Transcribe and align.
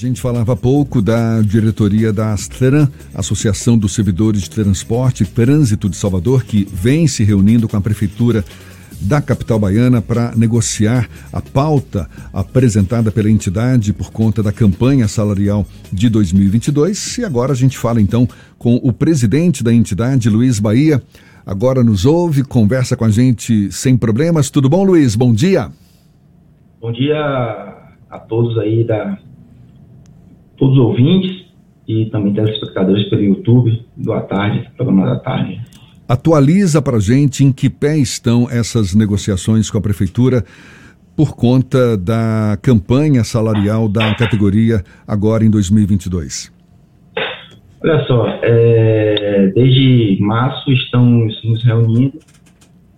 gente 0.00 0.20
falava 0.20 0.56
pouco 0.56 1.02
da 1.02 1.42
diretoria 1.42 2.10
da 2.10 2.32
Astran, 2.32 2.88
Associação 3.14 3.76
dos 3.76 3.92
Servidores 3.92 4.42
de 4.42 4.50
Transporte 4.50 5.24
e 5.24 5.26
Trânsito 5.26 5.90
de 5.90 5.96
Salvador, 5.96 6.42
que 6.44 6.66
vem 6.72 7.06
se 7.06 7.22
reunindo 7.22 7.68
com 7.68 7.76
a 7.76 7.80
Prefeitura 7.82 8.42
da 8.98 9.20
capital 9.20 9.58
baiana 9.58 10.00
para 10.00 10.34
negociar 10.34 11.06
a 11.30 11.42
pauta 11.42 12.08
apresentada 12.32 13.10
pela 13.10 13.30
entidade 13.30 13.92
por 13.92 14.10
conta 14.10 14.42
da 14.42 14.50
campanha 14.50 15.06
salarial 15.06 15.66
de 15.92 16.08
2022. 16.08 17.18
E 17.18 17.24
agora 17.24 17.52
a 17.52 17.56
gente 17.56 17.76
fala 17.76 18.00
então 18.00 18.26
com 18.58 18.76
o 18.76 18.94
presidente 18.94 19.62
da 19.62 19.72
entidade, 19.72 20.30
Luiz 20.30 20.58
Bahia. 20.58 21.02
Agora 21.44 21.84
nos 21.84 22.06
ouve, 22.06 22.42
conversa 22.42 22.96
com 22.96 23.04
a 23.04 23.10
gente 23.10 23.70
sem 23.70 23.98
problemas. 23.98 24.50
Tudo 24.50 24.68
bom, 24.68 24.82
Luiz? 24.82 25.14
Bom 25.14 25.32
dia. 25.34 25.70
Bom 26.80 26.90
dia 26.90 27.18
a 28.10 28.18
todos 28.18 28.58
aí 28.58 28.82
da 28.82 29.18
todos 30.60 30.76
os 30.76 30.84
ouvintes 30.84 31.44
e 31.88 32.06
também 32.06 32.34
telespectadores 32.34 33.08
pelo 33.08 33.22
YouTube 33.22 33.82
do 33.96 34.12
À 34.12 34.20
Tarde, 34.20 34.70
programa 34.76 35.06
da 35.06 35.16
tarde. 35.18 35.60
Atualiza 36.06 36.82
para 36.82 36.98
a 36.98 37.00
gente 37.00 37.44
em 37.44 37.50
que 37.50 37.70
pé 37.70 37.96
estão 37.96 38.48
essas 38.50 38.94
negociações 38.94 39.70
com 39.70 39.78
a 39.78 39.80
Prefeitura 39.80 40.44
por 41.16 41.34
conta 41.34 41.96
da 41.96 42.58
campanha 42.62 43.24
salarial 43.24 43.88
da 43.88 44.14
categoria 44.14 44.82
agora 45.06 45.44
em 45.44 45.50
2022. 45.50 46.52
Olha 47.82 48.04
só, 48.06 48.26
é, 48.42 49.52
desde 49.54 50.18
março 50.20 50.70
estamos 50.72 51.42
nos 51.42 51.64
reunindo 51.64 52.18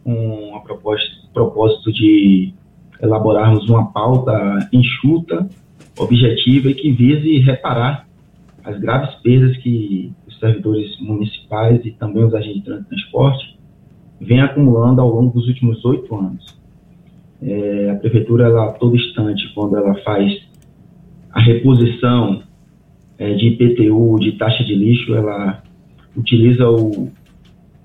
com 0.03 0.57
a 0.57 0.61
proposta, 0.61 1.07
propósito 1.33 1.93
de 1.93 2.53
elaborarmos 3.01 3.69
uma 3.69 3.93
pauta 3.93 4.69
enxuta, 4.73 5.49
objetiva 5.99 6.71
e 6.71 6.75
que 6.75 6.93
vise 6.93 7.39
reparar 7.39 8.07
as 8.65 8.79
graves 8.79 9.15
perdas 9.17 9.57
que 9.59 10.13
os 10.27 10.39
servidores 10.39 10.99
municipais 11.01 11.85
e 11.85 11.91
também 11.93 12.25
os 12.25 12.35
agentes 12.35 12.63
de 12.63 12.85
transporte 12.85 13.59
vêm 14.21 14.41
acumulando 14.41 15.01
ao 15.01 15.09
longo 15.09 15.33
dos 15.33 15.49
últimos 15.49 15.85
oito 15.85 16.15
anos. 16.15 16.57
É, 17.43 17.91
a 17.91 17.97
prefeitura, 17.97 18.45
ela, 18.45 18.67
a 18.67 18.73
todo 18.73 18.97
instante, 18.97 19.53
quando 19.53 19.77
ela 19.77 19.95
faz 20.03 20.41
a 21.33 21.41
reposição 21.41 22.43
é, 23.19 23.35
de 23.35 23.49
IPTU, 23.49 24.19
de 24.21 24.33
taxa 24.33 24.63
de 24.63 24.75
lixo, 24.75 25.15
ela 25.15 25.63
utiliza 26.17 26.69
o 26.69 27.11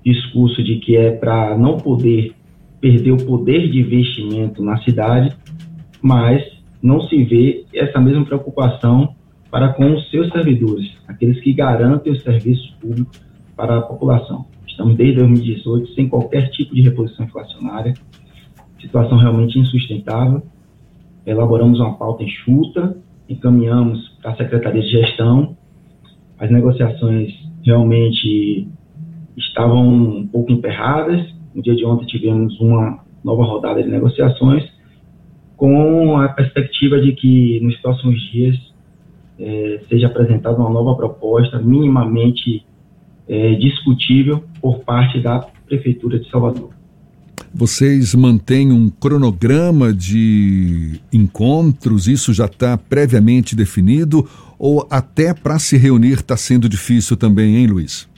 discurso 0.04 0.62
de 0.62 0.76
que 0.76 0.96
é 0.96 1.10
para 1.10 1.56
não 1.58 1.76
poder 1.76 2.32
perder 2.80 3.10
o 3.10 3.26
poder 3.26 3.68
de 3.70 3.80
investimento 3.80 4.62
na 4.62 4.78
cidade, 4.82 5.36
mas 6.00 6.42
não 6.82 7.00
se 7.02 7.24
vê 7.24 7.64
essa 7.74 8.00
mesma 8.00 8.24
preocupação 8.24 9.14
para 9.50 9.72
com 9.72 9.94
os 9.94 10.10
seus 10.10 10.30
servidores, 10.30 10.90
aqueles 11.06 11.40
que 11.40 11.52
garantem 11.52 12.12
os 12.12 12.22
serviços 12.22 12.70
públicos 12.80 13.20
para 13.56 13.78
a 13.78 13.82
população. 13.82 14.46
Estamos 14.66 14.96
desde 14.96 15.16
2018 15.16 15.94
sem 15.94 16.08
qualquer 16.08 16.50
tipo 16.50 16.74
de 16.74 16.82
reposição 16.82 17.24
inflacionária, 17.24 17.94
situação 18.80 19.18
realmente 19.18 19.58
insustentável. 19.58 20.42
Elaboramos 21.26 21.80
uma 21.80 21.94
pauta 21.94 22.22
enxuta, 22.22 22.96
encaminhamos 23.28 24.08
para 24.22 24.32
a 24.32 24.36
Secretaria 24.36 24.82
de 24.82 24.88
Gestão. 24.88 25.56
As 26.38 26.50
negociações 26.50 27.32
realmente 27.64 28.68
estavam 29.36 29.88
um 29.88 30.26
pouco 30.26 30.52
emperradas. 30.52 31.26
No 31.54 31.62
dia 31.62 31.74
de 31.74 31.84
ontem 31.84 32.06
tivemos 32.06 32.58
uma 32.60 33.00
nova 33.24 33.44
rodada 33.44 33.82
de 33.82 33.88
negociações, 33.88 34.64
com 35.58 36.16
a 36.18 36.28
perspectiva 36.28 37.00
de 37.00 37.12
que 37.12 37.58
nos 37.60 37.76
próximos 37.78 38.18
dias 38.30 38.56
é, 39.38 39.80
seja 39.88 40.06
apresentada 40.06 40.56
uma 40.56 40.70
nova 40.70 40.94
proposta 40.96 41.58
minimamente 41.58 42.64
é, 43.28 43.54
discutível 43.56 44.44
por 44.62 44.78
parte 44.84 45.20
da 45.20 45.40
Prefeitura 45.66 46.18
de 46.18 46.30
Salvador. 46.30 46.70
Vocês 47.52 48.14
mantêm 48.14 48.70
um 48.70 48.88
cronograma 48.88 49.92
de 49.92 51.00
encontros? 51.12 52.06
Isso 52.06 52.32
já 52.32 52.44
está 52.44 52.78
previamente 52.78 53.56
definido? 53.56 54.28
Ou 54.58 54.86
até 54.88 55.34
para 55.34 55.58
se 55.58 55.76
reunir 55.76 56.14
está 56.14 56.36
sendo 56.36 56.68
difícil 56.68 57.16
também, 57.16 57.56
hein, 57.56 57.66
Luiz? 57.66 58.08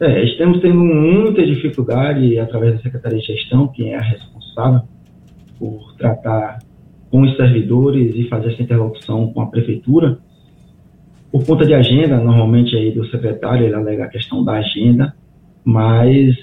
É, 0.00 0.24
estamos 0.24 0.60
tendo 0.60 0.78
muita 0.80 1.46
dificuldade 1.46 2.38
através 2.40 2.74
da 2.74 2.82
Secretaria 2.82 3.18
de 3.20 3.26
Gestão, 3.26 3.68
que 3.68 3.84
é 3.84 3.96
a 3.96 4.02
responsável 4.02 4.82
por 5.58 5.94
tratar 5.96 6.58
com 7.10 7.22
os 7.22 7.36
servidores 7.36 8.14
e 8.14 8.28
fazer 8.28 8.52
essa 8.52 8.62
interlocução 8.62 9.32
com 9.32 9.40
a 9.40 9.46
prefeitura. 9.46 10.18
Por 11.30 11.44
conta 11.44 11.66
de 11.66 11.74
agenda, 11.74 12.18
normalmente 12.18 12.76
aí 12.76 12.92
do 12.92 13.06
secretário, 13.08 13.66
ele 13.66 13.74
alega 13.74 14.04
a 14.04 14.08
questão 14.08 14.44
da 14.44 14.52
agenda, 14.52 15.14
mas 15.64 16.36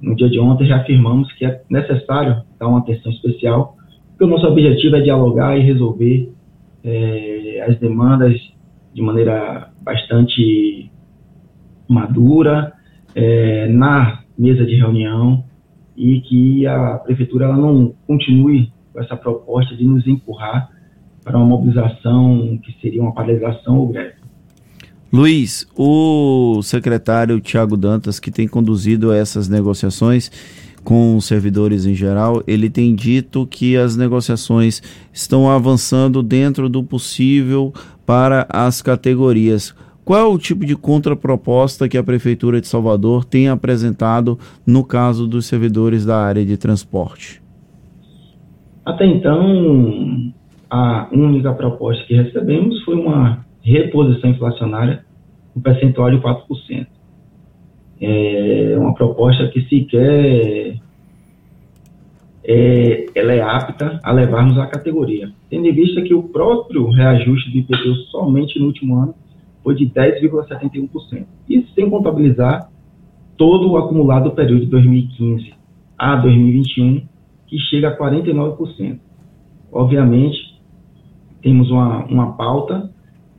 no 0.00 0.16
dia 0.16 0.28
de 0.28 0.38
ontem 0.38 0.66
já 0.66 0.78
afirmamos 0.78 1.32
que 1.34 1.44
é 1.44 1.62
necessário 1.70 2.42
dar 2.58 2.68
uma 2.68 2.80
atenção 2.80 3.12
especial, 3.12 3.76
porque 4.08 4.24
o 4.24 4.26
nosso 4.26 4.46
objetivo 4.46 4.96
é 4.96 5.00
dialogar 5.00 5.56
e 5.56 5.62
resolver 5.62 6.32
é, 6.84 7.64
as 7.68 7.78
demandas 7.78 8.40
de 8.92 9.00
maneira 9.00 9.70
bastante 9.82 10.90
madura, 11.88 12.72
é, 13.14 13.68
na 13.68 14.22
mesa 14.36 14.64
de 14.64 14.74
reunião, 14.74 15.44
e 15.96 16.20
que 16.22 16.66
a 16.66 16.94
prefeitura 16.98 17.46
ela 17.46 17.56
não 17.56 17.94
continue 18.06 18.72
com 18.92 19.00
essa 19.00 19.16
proposta 19.16 19.76
de 19.76 19.84
nos 19.84 20.06
empurrar 20.06 20.70
para 21.22 21.36
uma 21.36 21.46
mobilização 21.46 22.58
que 22.62 22.72
seria 22.80 23.02
uma 23.02 23.12
paralisação 23.12 23.78
ou 23.78 23.88
greve. 23.88 24.14
Luiz, 25.12 25.66
o 25.76 26.62
secretário 26.62 27.38
Tiago 27.38 27.76
Dantas, 27.76 28.18
que 28.18 28.30
tem 28.30 28.48
conduzido 28.48 29.12
essas 29.12 29.48
negociações 29.48 30.30
com 30.82 31.16
os 31.16 31.26
servidores 31.26 31.86
em 31.86 31.94
geral, 31.94 32.42
ele 32.46 32.68
tem 32.68 32.94
dito 32.94 33.46
que 33.46 33.76
as 33.76 33.96
negociações 33.96 34.82
estão 35.12 35.50
avançando 35.50 36.22
dentro 36.22 36.68
do 36.68 36.82
possível 36.82 37.72
para 38.04 38.46
as 38.48 38.82
categorias. 38.82 39.74
Qual 40.04 40.18
é 40.18 40.24
o 40.24 40.36
tipo 40.36 40.66
de 40.66 40.74
contraproposta 40.74 41.88
que 41.88 41.96
a 41.96 42.02
Prefeitura 42.02 42.60
de 42.60 42.66
Salvador 42.66 43.24
tem 43.24 43.48
apresentado 43.48 44.36
no 44.66 44.84
caso 44.84 45.28
dos 45.28 45.46
servidores 45.46 46.04
da 46.04 46.16
área 46.16 46.44
de 46.44 46.56
transporte? 46.56 47.40
Até 48.84 49.06
então, 49.06 50.32
a 50.68 51.08
única 51.12 51.52
proposta 51.52 52.04
que 52.04 52.14
recebemos 52.14 52.82
foi 52.82 52.96
uma 52.96 53.46
reposição 53.62 54.30
inflacionária 54.30 55.04
no 55.54 55.62
percentual 55.62 56.10
de 56.10 56.16
4%. 56.18 56.86
É 58.00 58.74
uma 58.76 58.94
proposta 58.94 59.46
que 59.48 59.62
sequer 59.68 60.80
é, 62.44 63.06
ela 63.14 63.32
é 63.32 63.40
apta 63.40 64.00
a 64.02 64.10
levarmos 64.10 64.58
à 64.58 64.66
categoria, 64.66 65.30
tendo 65.48 65.68
em 65.68 65.72
vista 65.72 66.02
que 66.02 66.12
o 66.12 66.24
próprio 66.24 66.90
reajuste 66.90 67.52
do 67.52 67.58
IPTU 67.58 67.94
somente 68.10 68.58
no 68.58 68.66
último 68.66 68.96
ano 68.96 69.14
foi 69.62 69.74
de 69.74 69.86
10,71%. 69.86 71.24
Isso 71.48 71.72
sem 71.74 71.88
contabilizar 71.88 72.70
todo 73.36 73.70
o 73.70 73.76
acumulado 73.76 74.30
do 74.30 74.36
período 74.36 74.64
de 74.64 74.70
2015 74.70 75.54
a 75.98 76.16
2021, 76.16 77.02
que 77.46 77.58
chega 77.58 77.88
a 77.88 77.98
49%. 77.98 78.98
Obviamente, 79.70 80.60
temos 81.42 81.70
uma, 81.70 82.04
uma 82.06 82.32
pauta 82.36 82.90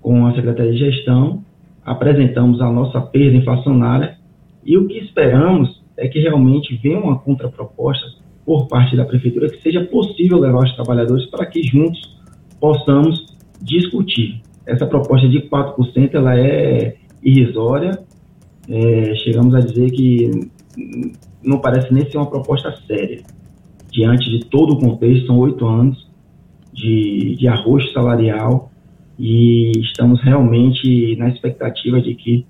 com 0.02 0.26
a 0.26 0.34
Secretaria 0.36 0.74
de 0.74 0.80
Gestão, 0.80 1.44
apresentamos 1.86 2.62
a 2.62 2.72
nossa 2.72 3.00
perda 3.02 3.38
inflacionária 3.38 4.18
e 4.66 4.78
o 4.78 4.88
que 4.88 4.98
esperamos 4.98 5.82
é 5.98 6.08
que 6.08 6.20
realmente 6.20 6.76
venha 6.82 7.00
uma 7.00 7.20
contraproposta 7.20 8.06
por 8.46 8.68
parte 8.68 8.96
da 8.96 9.06
Prefeitura 9.06 9.50
que 9.50 9.62
seja 9.62 9.84
possível 9.86 10.40
levar 10.40 10.64
os 10.64 10.76
trabalhadores 10.76 11.26
para 11.28 11.46
que 11.46 11.64
juntos 11.64 12.18
possamos 12.60 13.26
discutir 13.62 14.42
essa 14.66 14.86
proposta 14.86 15.28
de 15.28 15.42
4% 15.50 16.14
ela 16.14 16.38
é 16.38 16.96
irrisória. 17.22 18.00
É, 18.68 19.16
chegamos 19.16 19.54
a 19.56 19.60
dizer 19.60 19.92
que 19.92 20.50
não 21.44 21.60
parece 21.60 21.94
nem 21.94 22.10
ser 22.10 22.18
uma 22.18 22.30
proposta 22.30 22.74
séria. 22.88 23.22
Diante 23.92 24.30
de 24.30 24.46
todo 24.46 24.74
o 24.74 24.80
contexto, 24.80 25.28
são 25.28 25.38
oito 25.40 25.66
anos 25.66 26.10
de, 26.74 27.36
de 27.36 27.48
arroz 27.48 27.92
salarial 27.94 28.72
e 29.20 29.72
estamos 29.80 30.22
realmente 30.22 31.16
na 31.18 31.30
expectativa 31.30 32.02
de 32.02 32.16
que 32.16 32.46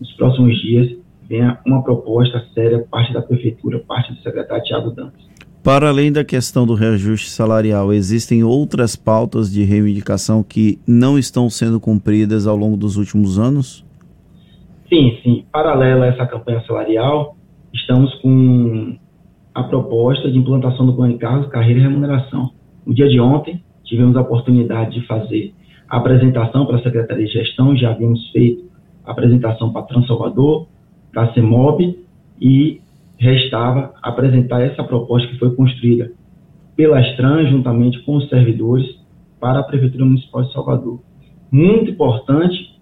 nos 0.00 0.12
próximos 0.14 0.60
dias 0.60 0.96
venha 1.28 1.60
uma 1.64 1.82
proposta 1.82 2.44
séria, 2.52 2.84
parte 2.90 3.12
da 3.12 3.22
Prefeitura, 3.22 3.78
parte 3.78 4.12
do 4.12 4.20
secretário 4.20 4.64
Tiago 4.64 4.90
Dantas. 4.90 5.29
Para 5.62 5.90
além 5.90 6.10
da 6.10 6.24
questão 6.24 6.66
do 6.66 6.72
reajuste 6.72 7.28
salarial, 7.28 7.92
existem 7.92 8.42
outras 8.42 8.96
pautas 8.96 9.52
de 9.52 9.62
reivindicação 9.62 10.42
que 10.42 10.78
não 10.88 11.18
estão 11.18 11.50
sendo 11.50 11.78
cumpridas 11.78 12.46
ao 12.46 12.56
longo 12.56 12.78
dos 12.78 12.96
últimos 12.96 13.38
anos? 13.38 13.84
Sim, 14.88 15.18
sim. 15.22 15.44
Paralela 15.52 16.06
a 16.06 16.08
essa 16.08 16.26
campanha 16.26 16.62
salarial, 16.66 17.36
estamos 17.74 18.14
com 18.22 18.96
a 19.54 19.62
proposta 19.64 20.30
de 20.30 20.38
implantação 20.38 20.86
do 20.86 20.94
plano 20.94 21.12
de 21.12 21.18
cargos, 21.18 21.50
carreira 21.50 21.80
e 21.80 21.82
remuneração. 21.82 22.50
No 22.86 22.94
dia 22.94 23.08
de 23.10 23.20
ontem, 23.20 23.62
tivemos 23.84 24.16
a 24.16 24.22
oportunidade 24.22 24.98
de 24.98 25.06
fazer 25.06 25.52
a 25.90 25.98
apresentação 25.98 26.64
para 26.64 26.76
a 26.76 26.82
Secretaria 26.82 27.26
de 27.26 27.32
Gestão, 27.32 27.76
já 27.76 27.90
havíamos 27.90 28.30
feito 28.30 28.64
a 29.04 29.10
apresentação 29.10 29.70
para 29.72 29.82
Transalvador, 29.82 30.68
para 31.12 31.24
a 31.24 31.34
CEMOB, 31.34 31.98
e 32.40 32.80
restava 33.20 33.92
apresentar 34.02 34.62
essa 34.62 34.82
proposta 34.82 35.28
que 35.28 35.38
foi 35.38 35.54
construída 35.54 36.10
pelas 36.74 37.14
trans, 37.16 37.50
juntamente 37.50 38.00
com 38.00 38.16
os 38.16 38.28
servidores, 38.30 38.98
para 39.38 39.60
a 39.60 39.62
Prefeitura 39.62 40.06
Municipal 40.06 40.42
de 40.42 40.52
Salvador. 40.52 41.00
Muito 41.52 41.90
importante 41.90 42.80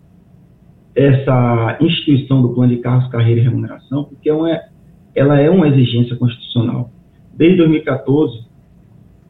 essa 0.94 1.78
instituição 1.80 2.40
do 2.40 2.50
Plano 2.50 2.74
de 2.74 2.80
Cargos, 2.80 3.10
Carreira 3.10 3.40
e 3.40 3.44
Remuneração, 3.44 4.04
porque 4.04 4.30
é 4.30 4.68
ela 5.14 5.40
é 5.40 5.50
uma 5.50 5.66
exigência 5.66 6.14
constitucional. 6.16 6.92
Desde 7.34 7.56
2014, 7.56 8.46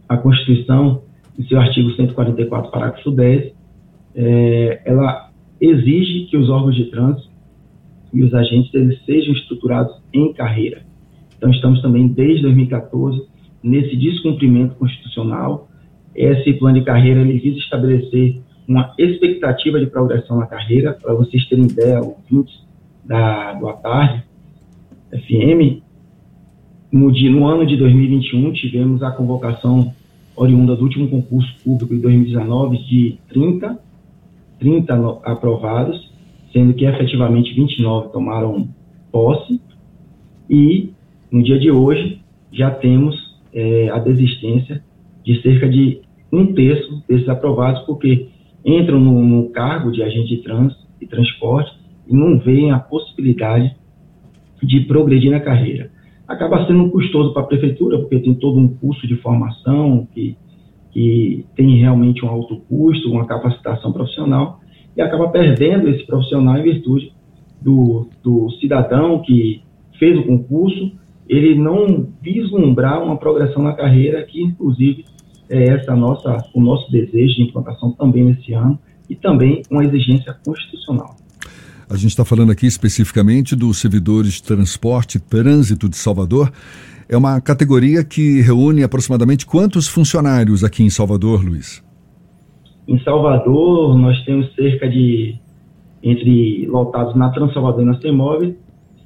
a 0.06 0.18
Constituição, 0.18 1.02
em 1.38 1.44
seu 1.44 1.58
artigo 1.58 1.90
144, 1.92 2.70
parágrafo 2.70 3.10
10, 3.10 3.52
é, 4.14 4.82
ela 4.84 5.30
exige 5.58 6.26
que 6.26 6.36
os 6.36 6.50
órgãos 6.50 6.76
de 6.76 6.90
trânsito 6.90 7.30
e 8.12 8.22
os 8.22 8.34
agentes 8.34 8.72
eles 8.74 9.02
sejam 9.06 9.32
estruturados 9.32 9.94
em 10.12 10.32
carreira. 10.34 10.82
Então, 11.38 11.50
estamos 11.50 11.80
também, 11.80 12.08
desde 12.08 12.42
2014, 12.42 13.22
nesse 13.62 13.96
descumprimento 13.96 14.74
constitucional. 14.74 15.68
Esse 16.14 16.52
plano 16.54 16.78
de 16.78 16.84
carreira 16.84 17.20
ele 17.20 17.38
visa 17.38 17.58
estabelecer 17.58 18.40
uma 18.66 18.92
expectativa 18.98 19.80
de 19.80 19.86
progressão 19.86 20.36
na 20.36 20.46
carreira. 20.46 20.92
Para 20.92 21.14
vocês 21.14 21.48
terem 21.48 21.64
ideia, 21.64 22.00
ouvintes 22.00 22.54
da, 23.04 23.54
do 23.54 23.68
Atarde 23.68 24.24
FM, 25.10 25.80
no, 26.92 27.12
dia, 27.12 27.30
no 27.30 27.46
ano 27.46 27.66
de 27.66 27.76
2021, 27.76 28.52
tivemos 28.52 29.02
a 29.02 29.10
convocação 29.10 29.94
oriunda 30.36 30.76
do 30.76 30.82
último 30.82 31.08
concurso 31.08 31.52
público 31.64 31.94
de 31.94 32.00
2019 32.00 32.78
de 32.78 33.18
30, 33.28 33.78
30 34.58 34.94
aprovados, 35.24 36.12
sendo 36.52 36.74
que 36.74 36.84
efetivamente 36.84 37.54
29 37.54 38.08
tomaram 38.10 38.68
posse, 39.10 39.60
e 40.48 40.92
no 41.30 41.42
dia 41.42 41.58
de 41.58 41.70
hoje 41.70 42.20
já 42.52 42.70
temos 42.70 43.38
é, 43.52 43.88
a 43.90 43.98
desistência 43.98 44.82
de 45.24 45.40
cerca 45.42 45.68
de 45.68 46.00
um 46.32 46.52
terço 46.54 47.02
desses 47.08 47.28
aprovados, 47.28 47.82
porque 47.82 48.28
entram 48.64 48.98
no, 48.98 49.24
no 49.24 49.50
cargo 49.50 49.90
de 49.90 50.02
agente 50.02 50.28
de 50.28 50.42
trânsito 50.42 50.80
e 51.00 51.06
transporte 51.06 51.70
e 52.06 52.14
não 52.14 52.38
veem 52.38 52.70
a 52.70 52.78
possibilidade 52.78 53.74
de 54.62 54.80
progredir 54.80 55.30
na 55.30 55.40
carreira. 55.40 55.90
Acaba 56.26 56.66
sendo 56.66 56.90
custoso 56.90 57.32
para 57.32 57.42
a 57.42 57.46
prefeitura, 57.46 57.98
porque 57.98 58.18
tem 58.18 58.34
todo 58.34 58.58
um 58.58 58.68
curso 58.68 59.06
de 59.06 59.16
formação 59.16 60.06
que, 60.12 60.36
que 60.90 61.46
tem 61.54 61.76
realmente 61.76 62.24
um 62.24 62.28
alto 62.28 62.56
custo, 62.68 63.10
uma 63.10 63.26
capacitação 63.26 63.92
profissional, 63.92 64.60
e 64.96 65.00
acaba 65.00 65.28
perdendo 65.28 65.88
esse 65.88 66.04
profissional 66.04 66.58
em 66.58 66.62
virtude 66.62 67.12
do, 67.62 68.08
do 68.22 68.50
cidadão 68.60 69.20
que 69.20 69.62
fez 69.98 70.18
o 70.18 70.24
concurso, 70.24 70.92
ele 71.28 71.54
não 71.54 72.08
vislumbrar 72.22 73.02
uma 73.02 73.16
progressão 73.16 73.62
na 73.62 73.74
carreira, 73.74 74.24
que 74.24 74.42
inclusive 74.42 75.04
é 75.50 75.64
essa 75.64 75.94
nossa, 75.94 76.36
o 76.54 76.60
nosso 76.60 76.90
desejo 76.90 77.36
de 77.36 77.42
implantação 77.42 77.92
também 77.92 78.24
nesse 78.24 78.52
ano, 78.52 78.78
e 79.08 79.16
também 79.16 79.62
uma 79.70 79.84
exigência 79.84 80.34
constitucional. 80.44 81.16
A 81.90 81.96
gente 81.96 82.10
está 82.10 82.24
falando 82.24 82.52
aqui 82.52 82.66
especificamente 82.66 83.56
dos 83.56 83.78
servidores 83.78 84.34
de 84.34 84.42
transporte 84.42 85.16
e 85.16 85.20
trânsito 85.20 85.88
de 85.88 85.96
Salvador. 85.96 86.52
É 87.08 87.16
uma 87.16 87.40
categoria 87.40 88.04
que 88.04 88.42
reúne 88.42 88.82
aproximadamente 88.82 89.46
quantos 89.46 89.88
funcionários 89.88 90.62
aqui 90.62 90.82
em 90.82 90.90
Salvador, 90.90 91.42
Luiz? 91.42 91.82
Em 92.86 92.98
Salvador, 93.02 93.96
nós 93.96 94.22
temos 94.24 94.54
cerca 94.54 94.86
de, 94.86 95.36
entre 96.02 96.66
lotados 96.66 97.16
na 97.16 97.30
Transalvador 97.30 97.82
e 97.82 97.86
na 97.86 97.98
CEMOV, 97.98 98.54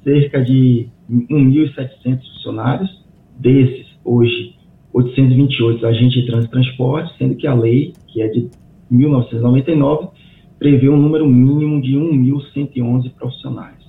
cerca 0.03 0.43
de 0.43 0.89
1.700 1.09 2.19
funcionários. 2.33 3.03
Desses, 3.39 3.87
hoje, 4.03 4.55
828 4.93 5.85
agentes 5.85 6.21
de 6.21 6.27
trânsito 6.27 6.49
e 6.49 6.61
transporte, 6.61 7.17
sendo 7.17 7.35
que 7.35 7.47
a 7.47 7.53
lei, 7.53 7.93
que 8.07 8.21
é 8.21 8.27
de 8.27 8.49
1999, 8.89 10.09
prevê 10.59 10.87
um 10.87 10.97
número 10.97 11.27
mínimo 11.27 11.81
de 11.81 11.93
1.111 11.95 13.11
profissionais. 13.13 13.83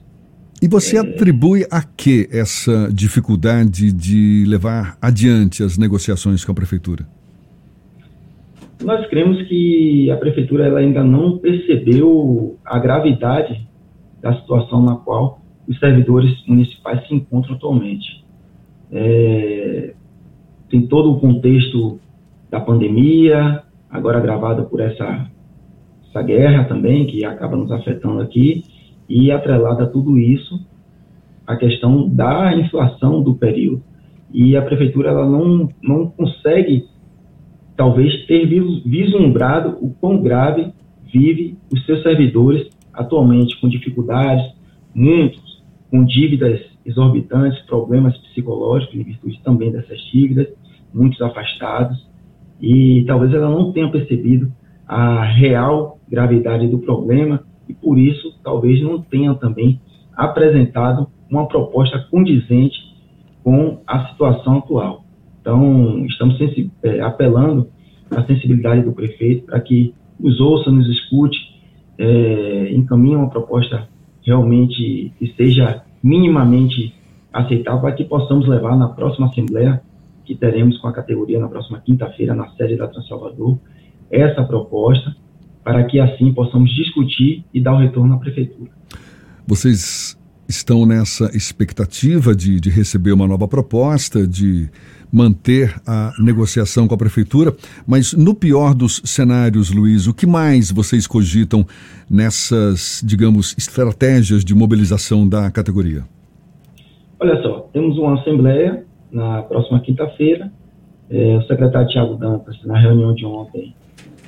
E 0.62 0.66
você 0.66 0.96
é... 0.96 1.00
atribui 1.00 1.66
a 1.70 1.82
que 1.82 2.26
essa 2.32 2.90
dificuldade 2.92 3.92
de 3.92 4.44
levar 4.46 4.96
adiante 5.00 5.62
as 5.62 5.76
negociações 5.76 6.44
com 6.44 6.52
a 6.52 6.54
prefeitura? 6.54 7.06
Nós 8.82 9.06
cremos 9.08 9.40
que 9.46 10.10
a 10.10 10.16
prefeitura 10.16 10.66
ela 10.66 10.80
ainda 10.80 11.04
não 11.04 11.38
percebeu 11.38 12.58
a 12.64 12.78
gravidade 12.78 13.66
da 14.20 14.34
situação 14.40 14.82
na 14.82 14.96
qual 14.96 15.43
os 15.68 15.78
servidores 15.78 16.32
municipais 16.46 17.06
se 17.06 17.14
encontram 17.14 17.54
atualmente. 17.54 18.24
É, 18.92 19.94
tem 20.68 20.86
todo 20.86 21.12
o 21.12 21.20
contexto 21.20 21.98
da 22.50 22.60
pandemia, 22.60 23.62
agora 23.90 24.18
agravada 24.18 24.62
por 24.62 24.80
essa 24.80 25.30
essa 26.14 26.22
guerra 26.22 26.64
também, 26.64 27.06
que 27.06 27.24
acaba 27.24 27.56
nos 27.56 27.72
afetando 27.72 28.20
aqui, 28.20 28.62
e 29.08 29.32
atrelada 29.32 29.82
a 29.82 29.86
tudo 29.88 30.16
isso, 30.16 30.64
a 31.44 31.56
questão 31.56 32.08
da 32.08 32.56
inflação 32.56 33.20
do 33.20 33.34
período. 33.34 33.82
E 34.32 34.56
a 34.56 34.62
prefeitura 34.62 35.10
ela 35.10 35.28
não, 35.28 35.68
não 35.82 36.06
consegue, 36.06 36.86
talvez, 37.76 38.26
ter 38.26 38.46
vislumbrado 38.46 39.76
o 39.80 39.90
quão 40.00 40.22
grave 40.22 40.72
vive 41.12 41.58
os 41.72 41.84
seus 41.84 42.02
servidores 42.02 42.68
atualmente, 42.92 43.60
com 43.60 43.68
dificuldades, 43.68 44.54
muitos 44.94 45.43
com 45.94 46.04
dívidas 46.04 46.60
exorbitantes, 46.84 47.64
problemas 47.66 48.18
psicológicos 48.18 48.96
em 48.96 49.04
virtude 49.04 49.40
também 49.44 49.70
dessas 49.70 49.96
dívidas, 50.10 50.48
muitos 50.92 51.22
afastados, 51.22 52.04
e 52.60 53.04
talvez 53.06 53.32
ela 53.32 53.48
não 53.48 53.70
tenha 53.70 53.88
percebido 53.88 54.52
a 54.88 55.22
real 55.22 56.00
gravidade 56.10 56.66
do 56.66 56.80
problema 56.80 57.44
e 57.68 57.74
por 57.74 57.96
isso 57.96 58.34
talvez 58.42 58.82
não 58.82 59.00
tenha 59.02 59.32
também 59.36 59.80
apresentado 60.16 61.06
uma 61.30 61.46
proposta 61.46 61.96
condizente 62.10 62.76
com 63.44 63.78
a 63.86 64.08
situação 64.08 64.58
atual. 64.58 65.04
Então, 65.40 66.04
estamos 66.06 66.36
é, 66.82 67.02
apelando 67.02 67.68
à 68.10 68.20
sensibilidade 68.24 68.82
do 68.82 68.90
prefeito 68.90 69.46
para 69.46 69.60
que 69.60 69.94
nos 70.18 70.40
ouça, 70.40 70.72
nos 70.72 70.88
escute, 70.88 71.38
é, 71.96 72.72
encaminhe 72.74 73.14
uma 73.14 73.30
proposta 73.30 73.86
realmente 74.24 75.12
que 75.18 75.32
seja 75.36 75.83
minimamente 76.04 76.94
aceitável 77.32 77.80
para 77.80 77.92
que 77.92 78.04
possamos 78.04 78.46
levar 78.46 78.76
na 78.76 78.88
próxima 78.88 79.26
Assembleia, 79.28 79.82
que 80.24 80.34
teremos 80.34 80.78
com 80.78 80.86
a 80.86 80.92
categoria 80.92 81.40
na 81.40 81.48
próxima 81.48 81.80
quinta-feira, 81.80 82.34
na 82.34 82.50
sede 82.50 82.76
da 82.76 82.86
Transalvador, 82.86 83.56
essa 84.10 84.44
proposta 84.44 85.16
para 85.64 85.82
que 85.84 85.98
assim 85.98 86.32
possamos 86.34 86.70
discutir 86.74 87.42
e 87.54 87.60
dar 87.60 87.72
o 87.72 87.78
retorno 87.78 88.14
à 88.14 88.18
prefeitura. 88.18 88.70
Vocês 89.46 90.18
estão 90.48 90.86
nessa 90.86 91.34
expectativa 91.36 92.34
de, 92.34 92.60
de 92.60 92.70
receber 92.70 93.12
uma 93.12 93.26
nova 93.26 93.48
proposta, 93.48 94.26
de 94.26 94.68
manter 95.12 95.80
a 95.86 96.12
negociação 96.18 96.88
com 96.88 96.94
a 96.94 96.98
prefeitura, 96.98 97.54
mas 97.86 98.12
no 98.12 98.34
pior 98.34 98.74
dos 98.74 99.00
cenários, 99.04 99.70
Luiz, 99.70 100.08
o 100.08 100.14
que 100.14 100.26
mais 100.26 100.72
vocês 100.72 101.06
cogitam 101.06 101.64
nessas, 102.10 103.00
digamos, 103.06 103.54
estratégias 103.56 104.44
de 104.44 104.54
mobilização 104.56 105.28
da 105.28 105.50
categoria? 105.52 106.02
Olha 107.20 107.40
só, 107.42 107.60
temos 107.72 107.96
uma 107.96 108.20
assembleia 108.20 108.84
na 109.12 109.42
próxima 109.42 109.78
quinta-feira. 109.80 110.52
É, 111.08 111.36
o 111.36 111.42
secretário 111.42 111.86
Tiago 111.88 112.16
Dantas, 112.16 112.56
na 112.64 112.78
reunião 112.80 113.14
de 113.14 113.24
ontem, 113.24 113.72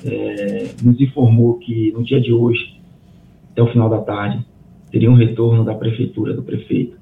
é, 0.05 0.69
nos 0.81 0.99
informou 1.01 1.55
que 1.59 1.91
no 1.91 2.01
dia 2.03 2.21
de 2.21 2.31
hoje, 2.31 2.79
até 3.51 3.61
o 3.61 3.67
final 3.67 3.89
da 3.89 3.99
tarde, 3.99 4.45
teria 4.91 5.09
um 5.11 5.15
retorno 5.15 5.63
da 5.63 5.73
prefeitura, 5.75 6.33
do 6.33 6.43
prefeito, 6.43 6.97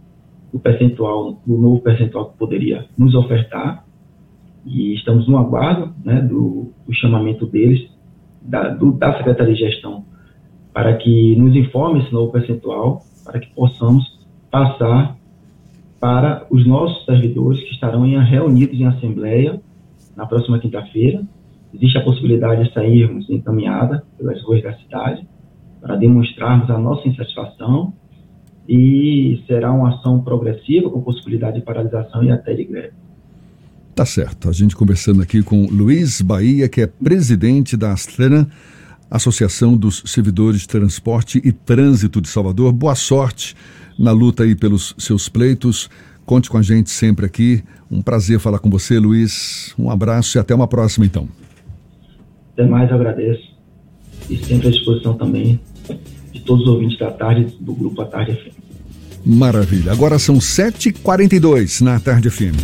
do 0.52 0.60
percentual, 0.60 1.40
do 1.46 1.58
novo 1.58 1.82
percentual 1.82 2.32
que 2.32 2.38
poderia 2.38 2.86
nos 2.98 3.14
ofertar. 3.16 3.86
E 4.66 4.96
estamos 4.96 5.28
no 5.28 5.38
aguardo 5.38 5.94
né, 6.04 6.22
do, 6.22 6.72
do 6.88 6.94
chamamento 6.94 7.46
deles, 7.46 7.90
da, 8.42 8.70
do, 8.70 8.92
da 8.94 9.16
Secretaria 9.18 9.54
de 9.54 9.60
Gestão, 9.60 10.06
para 10.74 10.96
que 10.98 11.36
nos 11.36 11.56
informe 11.56 12.02
esse 12.02 12.14
novo 12.14 12.32
percentual, 12.32 13.04
para 13.24 13.40
que 13.40 13.50
possamos 13.54 14.20
passar 14.50 15.18
para 16.00 16.46
os 16.50 16.66
nossos 16.66 17.06
servidores 17.06 17.62
que 17.62 17.74
estarão 17.74 18.06
em, 18.06 18.18
reunidos 18.24 18.80
em 18.80 18.86
assembleia 18.86 19.60
na 20.16 20.26
próxima 20.26 20.60
quinta-feira 20.60 21.24
existe 21.74 21.98
a 21.98 22.04
possibilidade 22.04 22.64
de 22.64 22.74
sairmos 22.74 23.30
encaminhada 23.30 24.04
pelas 24.18 24.42
ruas 24.44 24.64
da 24.64 24.74
cidade 24.78 25.28
para 25.82 25.96
demonstrarmos 25.96 26.70
a 26.70 26.78
nossa 26.78 27.08
insatisfação 27.08 27.94
e 28.68 29.44
será 29.48 29.72
uma 29.72 29.96
ação 29.96 30.22
progressiva 30.22 30.90
com 30.90 31.02
possibilidade 31.02 31.60
de 31.60 31.66
paralisação 31.66 32.24
e 32.24 32.32
até 32.32 32.54
de 32.54 32.64
greve. 32.64 32.94
Tá 33.94 34.06
certo. 34.06 34.50
A 34.50 34.52
gente 34.52 34.76
conversando 34.76 35.22
aqui 35.22 35.42
com 35.42 35.68
Luiz 35.68 36.22
Bahia, 36.22 36.68
que 36.68 36.82
é 36.82 36.88
presidente 36.88 37.78
da 37.78 37.94
Astran, 37.94 38.46
Associação 39.10 39.78
dos 39.78 40.04
Servidores 40.06 40.62
de 40.62 40.68
Transporte 40.68 41.40
e 41.44 41.52
Trânsito 41.52 42.20
de 42.20 42.28
Salvador. 42.28 42.74
Boa 42.74 42.96
sorte 42.96 43.56
na 43.98 44.12
luta 44.12 44.44
aí 44.44 44.56
pelos 44.56 44.94
seus 44.98 45.30
pleitos. 45.30 45.90
Conte 46.26 46.50
com 46.50 46.58
a 46.58 46.62
gente 46.62 46.90
sempre 46.90 47.26
aqui. 47.26 47.64
Um 47.90 48.02
prazer 48.02 48.40
falar 48.40 48.60
com 48.60 48.70
você, 48.70 49.00
Luiz. 49.00 49.74
Um 49.78 49.90
abraço 49.90 50.38
e 50.38 50.40
até 50.40 50.54
uma 50.54 50.68
próxima, 50.68 51.06
então. 51.06 51.30
Até 52.54 52.66
mais, 52.66 52.90
eu 52.90 52.96
agradeço. 52.96 53.55
E 54.30 54.38
sempre 54.38 54.68
à 54.68 54.72
disposição 54.72 55.14
também 55.14 55.60
de 56.34 56.40
todos 56.42 56.64
os 56.64 56.74
ouvintes 56.74 56.98
da 56.98 57.12
tarde 57.12 57.56
do 57.60 57.74
Grupo 57.74 58.02
A 58.02 58.06
Tarde 58.06 58.34
FM. 58.34 58.66
Maravilha. 59.26 59.92
Agora 59.92 60.20
são 60.20 60.38
7h42 60.38 61.82
na 61.82 62.00
Tarde 62.00 62.30
FM. 62.30 62.56